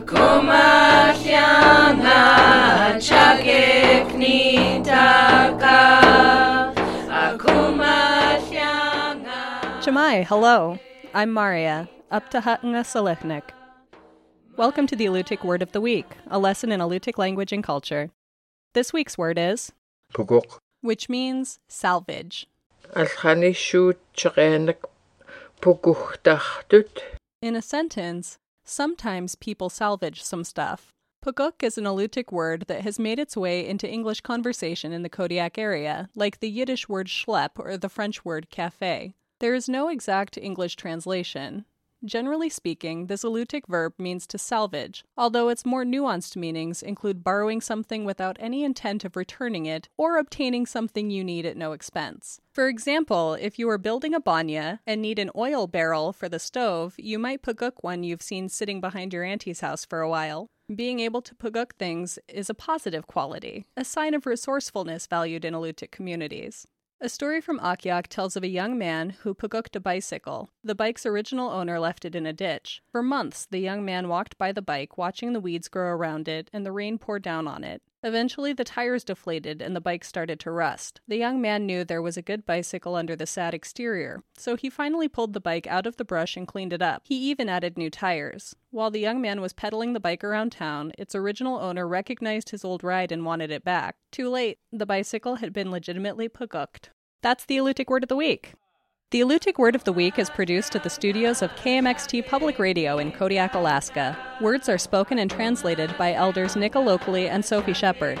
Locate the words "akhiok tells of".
67.60-68.42